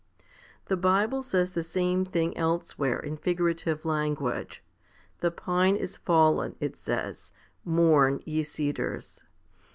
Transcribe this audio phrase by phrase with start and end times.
[0.65, 4.63] The Bible says the same thing elsewhere in figurative language.
[5.19, 7.31] The pine is fallen, it says,
[7.63, 9.23] mourn, ye cedars?